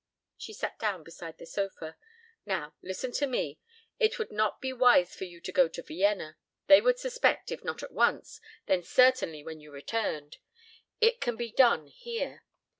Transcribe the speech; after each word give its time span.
She 0.35 0.53
sat 0.53 0.79
down 0.79 1.03
beside 1.03 1.37
the 1.37 1.45
sofa. 1.45 1.95
"Now, 2.43 2.73
listen 2.81 3.11
to 3.11 3.27
me. 3.27 3.59
It 3.99 4.17
would 4.17 4.31
not 4.31 4.59
be 4.59 4.73
wise 4.73 5.13
for 5.15 5.25
you 5.25 5.39
to 5.41 5.51
go 5.51 5.67
to 5.67 5.83
Vienna. 5.83 6.39
They 6.65 6.81
would 6.81 6.97
suspect, 6.97 7.51
if 7.51 7.63
not 7.63 7.83
at 7.83 7.91
once, 7.91 8.41
then 8.65 8.81
certainly 8.81 9.43
when 9.43 9.59
you 9.59 9.69
returned. 9.69 10.37
It 10.99 11.21
can 11.21 11.35
be 11.35 11.51
done 11.51 11.85
here. 11.85 12.43